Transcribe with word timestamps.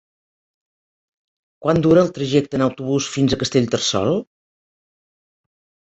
Quant 1.65 1.83
dura 1.87 2.01
el 2.05 2.09
trajecte 2.17 2.59
en 2.59 2.65
autobús 2.69 3.11
fins 3.17 3.35
a 3.37 3.41
Castellterçol? 3.45 4.21